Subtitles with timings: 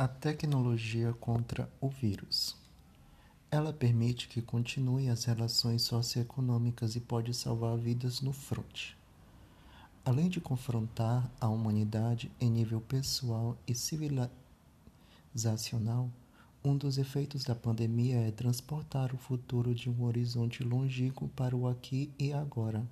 [0.00, 2.56] A tecnologia contra o vírus.
[3.50, 8.96] Ela permite que continuem as relações socioeconômicas e pode salvar vidas no fronte.
[10.04, 16.08] Além de confrontar a humanidade em nível pessoal e civilizacional,
[16.64, 21.66] um dos efeitos da pandemia é transportar o futuro de um horizonte longínquo para o
[21.66, 22.86] aqui e agora.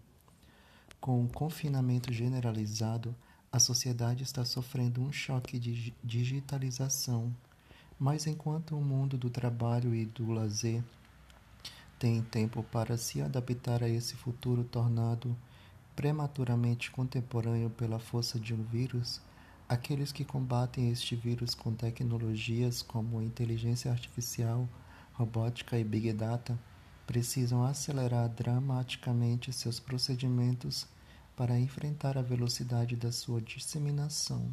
[1.00, 3.14] Com o confinamento generalizado,
[3.56, 7.34] a sociedade está sofrendo um choque de digitalização,
[7.98, 10.84] mas enquanto o mundo do trabalho e do lazer
[11.98, 15.34] tem tempo para se adaptar a esse futuro tornado
[15.94, 19.22] prematuramente contemporâneo pela força de um vírus,
[19.66, 24.68] aqueles que combatem este vírus com tecnologias como inteligência artificial,
[25.14, 26.58] robótica e big data
[27.06, 30.86] precisam acelerar dramaticamente seus procedimentos
[31.36, 34.48] para enfrentar a velocidade da sua disseminação.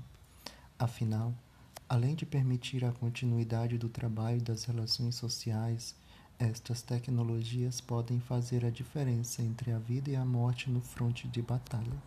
[0.78, 1.34] Afinal,
[1.88, 5.96] além de permitir a continuidade do trabalho e das relações sociais,
[6.38, 11.42] estas tecnologias podem fazer a diferença entre a vida e a morte no fronte de
[11.42, 12.04] batalha.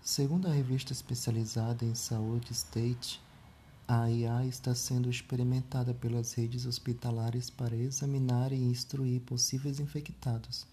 [0.00, 3.20] Segundo a revista especializada em saúde State,
[3.88, 10.64] a IA está sendo experimentada pelas redes hospitalares para examinar e instruir possíveis infectados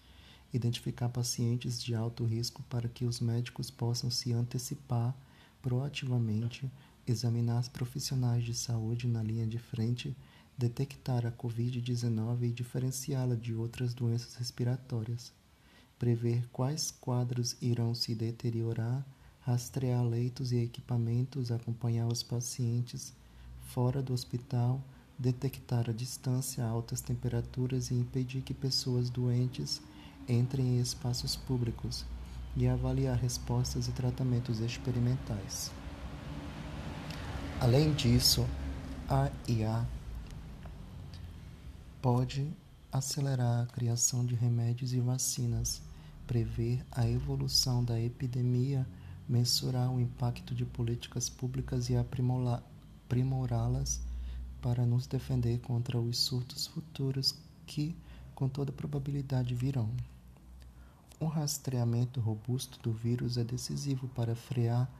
[0.54, 5.14] identificar pacientes de alto risco para que os médicos possam se antecipar
[5.60, 6.70] proativamente,
[7.06, 10.16] examinar os profissionais de saúde na linha de frente,
[10.56, 15.32] detectar a Covid-19 e diferenciá-la de outras doenças respiratórias,
[15.98, 19.04] prever quais quadros irão se deteriorar,
[19.40, 23.12] rastrear leitos e equipamentos, acompanhar os pacientes
[23.66, 24.80] fora do hospital,
[25.18, 29.80] detectar a distância, altas temperaturas e impedir que pessoas doentes
[30.28, 32.04] entrem em espaços públicos
[32.56, 35.72] e avaliar respostas e tratamentos experimentais.
[37.60, 38.46] Além disso,
[39.08, 39.86] a IA
[42.00, 42.48] pode
[42.92, 45.82] acelerar a criação de remédios e vacinas,
[46.26, 48.86] prever a evolução da epidemia,
[49.28, 54.00] mensurar o impacto de políticas públicas e aprimorá-las
[54.60, 57.34] para nos defender contra os surtos futuros
[57.66, 57.96] que,
[58.34, 59.90] com toda probabilidade, virão.
[61.20, 64.90] Um rastreamento robusto do vírus é decisivo para frear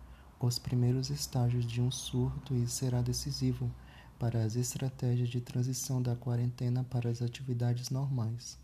[0.40, 3.70] os primeiros estágios de um surto e será decisivo
[4.18, 8.56] para as estratégias de transição da quarentena para as atividades normais.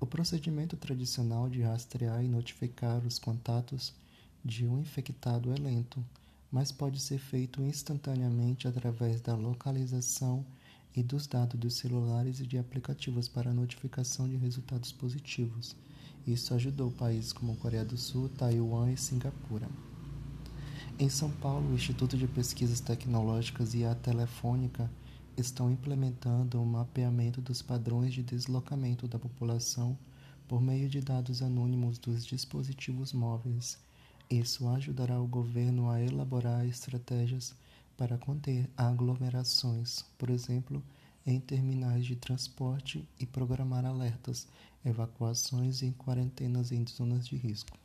[0.00, 3.92] O procedimento tradicional de rastrear e notificar os contatos
[4.42, 6.02] de um infectado é lento,
[6.50, 10.46] mas pode ser feito instantaneamente através da localização
[10.96, 15.76] e dos dados dos celulares e de aplicativos para notificação de resultados positivos.
[16.26, 19.68] Isso ajudou países como Coreia do Sul, Taiwan e Singapura.
[20.98, 24.90] Em São Paulo, o Instituto de Pesquisas Tecnológicas e a Telefônica
[25.36, 29.96] estão implementando um mapeamento dos padrões de deslocamento da população
[30.46, 33.78] por meio de dados anônimos dos dispositivos móveis.
[34.28, 37.54] Isso ajudará o governo a elaborar estratégias
[37.96, 40.82] para conter aglomerações, por exemplo,
[41.26, 44.46] em terminais de transporte e programar alertas
[44.84, 47.76] evacuações e quarentenas em zonas de risco.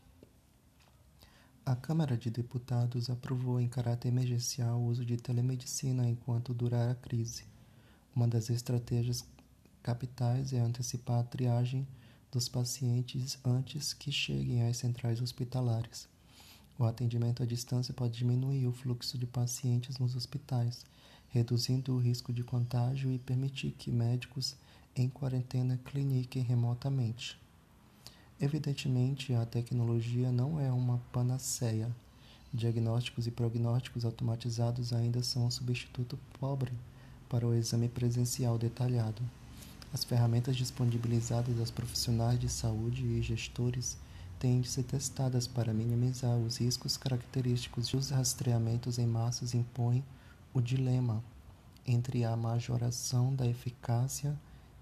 [1.65, 6.95] A Câmara de Deputados aprovou em caráter emergencial o uso de telemedicina enquanto durar a
[6.95, 7.43] crise.
[8.15, 9.25] Uma das estratégias
[9.81, 11.87] capitais é antecipar a triagem
[12.31, 16.07] dos pacientes antes que cheguem às centrais hospitalares.
[16.77, 20.85] O atendimento à distância pode diminuir o fluxo de pacientes nos hospitais,
[21.29, 24.55] reduzindo o risco de contágio e permitir que médicos
[24.95, 27.37] em quarentena cliniquem remotamente.
[28.39, 31.89] Evidentemente, a tecnologia não é uma panaceia.
[32.53, 36.71] Diagnósticos e prognósticos automatizados ainda são um substituto pobre
[37.27, 39.21] para o exame presencial detalhado.
[39.93, 43.97] As ferramentas disponibilizadas aos profissionais de saúde e gestores
[44.39, 50.03] têm de ser testadas para minimizar os riscos característicos e os rastreamentos em massas impõem
[50.53, 51.23] o dilema
[51.85, 54.37] entre a majoração da eficácia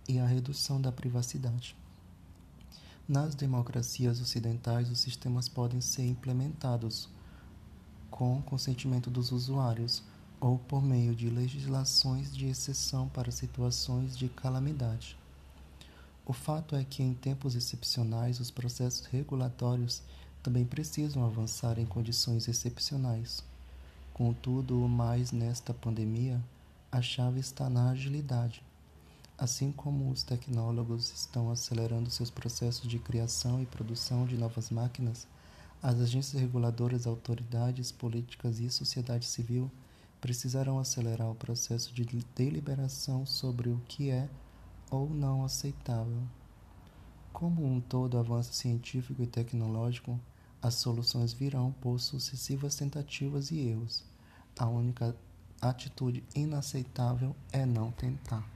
[0.07, 1.75] e a redução da privacidade.
[3.07, 7.09] Nas democracias ocidentais, os sistemas podem ser implementados
[8.09, 10.03] com consentimento dos usuários
[10.39, 15.17] ou por meio de legislações de exceção para situações de calamidade.
[16.25, 20.01] O fato é que, em tempos excepcionais, os processos regulatórios
[20.41, 23.43] também precisam avançar em condições excepcionais.
[24.13, 26.41] Contudo, mais nesta pandemia,
[26.91, 28.63] a chave está na agilidade
[29.43, 35.27] Assim como os tecnólogos estão acelerando seus processos de criação e produção de novas máquinas,
[35.81, 39.69] as agências reguladoras, autoridades políticas e sociedade civil
[40.21, 44.29] precisarão acelerar o processo de deliberação sobre o que é
[44.89, 46.23] ou não aceitável.
[47.33, 50.17] Como um todo avanço científico e tecnológico,
[50.61, 54.05] as soluções virão por sucessivas tentativas e erros.
[54.57, 55.13] A única
[55.59, 58.52] atitude inaceitável é não tentar.